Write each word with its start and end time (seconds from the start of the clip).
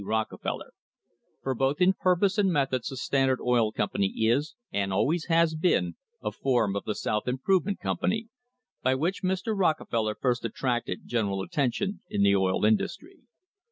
Rockefeller, 0.03 0.71
for 1.43 1.53
both 1.53 1.79
in 1.79 1.93
purpose 1.93 2.39
and 2.39 2.51
methods 2.51 2.89
the 2.89 2.97
Standard 2.97 3.39
Oil 3.39 3.71
Company 3.71 4.07
is 4.07 4.55
and 4.71 4.91
always 4.91 5.25
has 5.25 5.53
been 5.53 5.95
a 6.23 6.31
form 6.31 6.75
of 6.75 6.85
the 6.85 6.95
South 6.95 7.27
Improvement 7.27 7.79
Company, 7.79 8.27
by 8.81 8.95
which 8.95 9.21
Mr. 9.21 9.55
Rockefeller 9.55 10.15
first 10.15 10.43
attracted 10.43 11.05
general 11.05 11.43
attention 11.43 12.01
in 12.09 12.23
the 12.23 12.35
oil 12.35 12.65
industry. 12.65 13.19